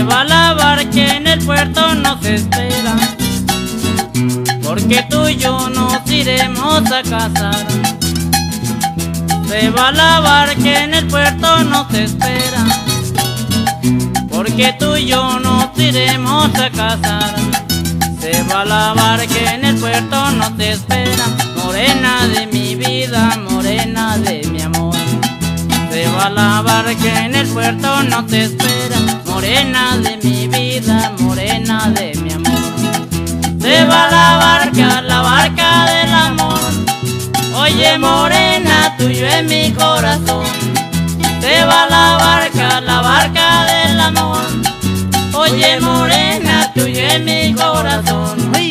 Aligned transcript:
Se 0.00 0.06
va 0.06 0.24
la 0.24 0.54
barca 0.54 1.16
en 1.16 1.26
el 1.26 1.44
puerto 1.44 1.94
nos 1.94 2.24
espera. 2.24 2.96
Porque 4.62 5.04
tú 5.10 5.28
y 5.28 5.36
yo 5.36 5.68
nos 5.68 6.10
iremos 6.10 6.90
a 6.90 7.02
casar. 7.02 7.66
Se 9.46 9.68
va 9.68 9.92
la 9.92 10.20
barca 10.20 10.84
en 10.84 10.94
el 10.94 11.06
puerto 11.06 11.64
nos 11.64 11.92
espera. 11.92 12.64
Porque 14.30 14.74
tú 14.78 14.96
y 14.96 15.04
yo 15.04 15.38
nos 15.38 15.78
iremos 15.78 16.48
a 16.54 16.70
casar. 16.70 17.34
Se 18.22 18.42
va 18.44 18.64
la 18.64 18.94
barca 18.94 19.54
en 19.54 19.66
el 19.66 19.76
puerto 19.76 20.30
nos 20.30 20.58
espera. 20.58 21.26
Morena 21.62 22.26
de 22.26 22.46
mi 22.46 22.74
vida, 22.74 23.36
morena 23.50 24.16
de 24.16 24.48
mi 24.50 24.62
amor. 24.62 24.96
Se 25.92 26.08
va 26.08 26.30
la 26.30 26.62
barca 26.62 27.26
en 27.26 27.34
el 27.34 27.46
puerto, 27.48 28.02
no 28.04 28.24
te 28.24 28.44
espera 28.44 29.20
Morena 29.50 29.96
de 29.96 30.16
mi 30.18 30.46
vida, 30.46 31.12
morena 31.18 31.90
de 31.90 32.14
mi 32.22 32.32
amor. 32.34 33.08
Se 33.60 33.84
va 33.84 34.08
la 34.08 34.38
barca, 34.38 35.02
la 35.02 35.22
barca 35.22 35.86
del 35.86 36.14
amor. 36.14 36.60
Oye 37.56 37.98
morena, 37.98 38.94
tuyo 38.96 39.26
es 39.26 39.44
mi 39.46 39.72
corazón. 39.72 40.46
Se 41.40 41.64
va 41.64 41.86
la 41.90 42.16
barca, 42.16 42.80
la 42.80 43.00
barca 43.00 43.64
del 43.64 43.98
amor. 43.98 44.46
Oye 45.34 45.80
morena, 45.80 46.72
tuyo 46.72 47.00
es 47.00 47.20
mi 47.20 47.52
corazón. 47.52 48.52
¡Uy! 48.54 48.70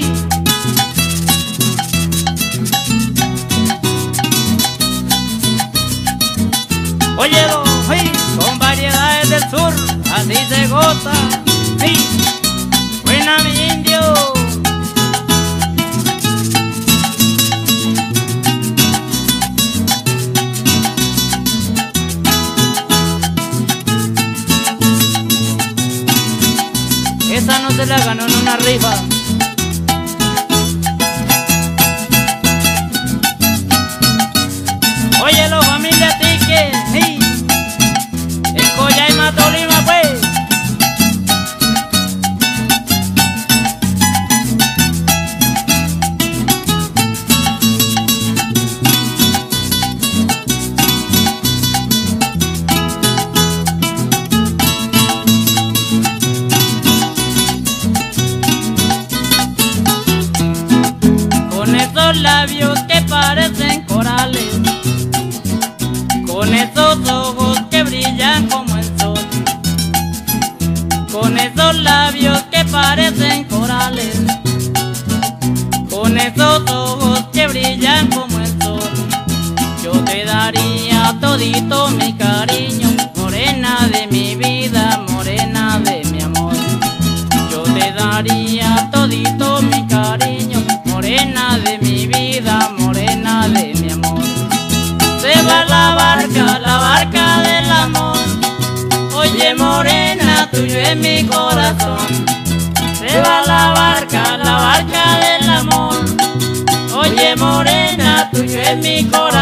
Sí, 11.79 11.93
buena 13.03 13.37
mi 13.43 13.67
indio. 13.73 13.99
Esa 27.31 27.59
no 27.59 27.71
se 27.71 27.85
la 27.85 27.97
ganó 27.99 28.25
en 28.25 28.33
una 28.35 28.57
rifa. 28.57 28.93
Óyelo, 35.21 35.59
labios 62.39 62.79
que 62.87 63.01
parecen 63.01 63.81
corales 63.83 64.53
con 66.25 66.53
esos 66.53 66.97
ojos 67.09 67.59
que 67.69 67.83
brillan 67.83 68.47
como 68.47 68.77
el 68.77 68.85
sol, 68.97 69.19
con 71.11 71.37
esos 71.37 71.75
labios 71.79 72.41
que 72.43 72.63
parecen 72.63 73.43
corales, 73.43 74.15
con 75.89 76.17
esos 76.17 76.71
ojos 76.71 77.25
que 77.33 77.45
brillan 77.47 78.07
como 78.07 78.39
el 78.39 78.61
sol, 78.61 78.89
yo 79.83 79.91
te 80.05 80.23
daría 80.23 81.17
todito 81.19 81.89
mi 81.89 82.13
cariño, 82.13 82.87
morena 83.17 83.89
de 83.91 84.07
mi 84.07 84.37
vida, 84.37 85.03
morena 85.09 85.77
de 85.83 86.05
mi 86.05 86.21
amor, 86.21 86.55
yo 87.51 87.63
te 87.63 87.91
daría 87.91 88.48
tuyo 100.51 100.79
es 100.79 100.95
mi 100.95 101.25
corazón. 101.25 102.25
Se 102.97 103.19
va 103.21 103.41
la 103.45 103.73
barca, 103.73 104.37
la 104.37 104.53
barca 104.53 105.19
del 105.19 105.49
amor. 105.49 106.05
Oye 106.93 107.35
morena, 107.35 108.29
tuyo 108.31 108.59
es 108.59 108.77
mi 108.77 109.05
corazón. 109.05 109.38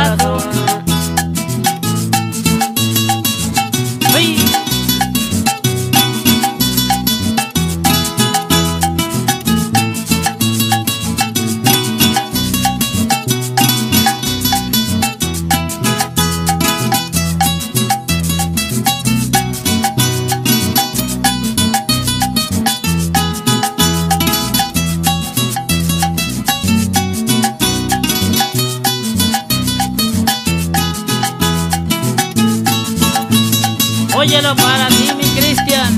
Óyelo 34.27 34.53
para 34.57 34.89
ti, 34.89 35.09
mi 35.17 35.23
Cristian. 35.39 35.97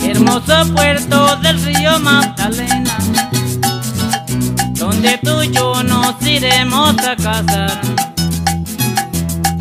Hermoso 0.00 0.72
puerto 0.74 1.36
del 1.42 1.62
río 1.64 1.98
Magdalena, 1.98 2.96
donde 4.72 5.18
tú 5.18 5.42
y 5.42 5.50
yo 5.50 5.82
nos 5.82 6.26
iremos 6.26 6.96
a 7.06 7.14
casar. 7.14 8.07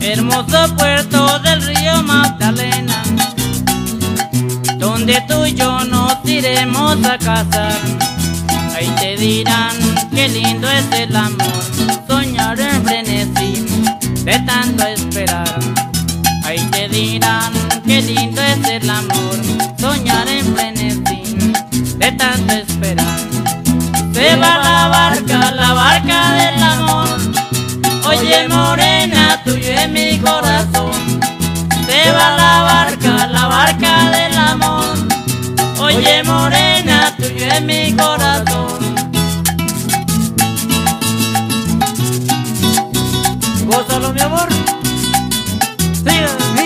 Hermoso 0.09 0.73
puerto 0.77 1.37
del 1.39 1.61
río 1.63 2.01
Magdalena, 2.01 3.03
donde 4.77 5.21
tú 5.27 5.45
y 5.45 5.53
yo 5.53 5.83
nos 5.83 6.15
iremos 6.23 6.95
a 7.03 7.17
casar. 7.17 7.77
Ahí 8.73 8.87
te 9.01 9.17
dirán 9.17 9.75
qué 10.15 10.29
lindo 10.29 10.65
es 10.71 10.85
el 10.93 11.13
amor, 11.13 11.61
soñar 12.07 12.57
en 12.57 12.85
frenesí 12.85 13.65
de 14.23 14.39
tanto 14.39 14.87
esperar. 14.87 15.59
Ahí 16.45 16.59
te 16.71 16.87
dirán 16.87 17.51
qué 17.85 18.01
lindo 18.01 18.41
es 18.41 18.65
el 18.65 18.89
amor, 18.89 19.37
soñar 19.77 20.25
en 20.29 20.55
frenesí 20.55 21.21
de 21.97 22.11
tanto 22.13 22.53
esperar. 22.53 23.19
Se 24.13 24.37
va 24.37 24.57
la 24.57 24.87
barca, 24.87 25.51
la 25.51 25.73
barca 25.73 26.31
del 26.31 26.63
amor. 26.63 27.19
Oye 28.07 28.47
tuyo 29.43 29.71
es 29.71 29.89
mi 29.89 30.17
corazón. 30.19 30.91
Se 31.87 32.11
va 32.11 32.27
la 32.41 32.61
barca, 32.71 33.27
la 33.27 33.47
barca 33.47 34.09
del 34.11 34.37
amor. 34.37 34.97
Oye 35.79 36.23
morena, 36.23 37.13
tuyo 37.17 37.45
es 37.45 37.61
mi 37.61 37.93
corazón. 37.93 38.79
Gózalo 43.65 44.13
mi 44.13 44.21
amor. 44.21 44.47
Siga. 46.03 46.56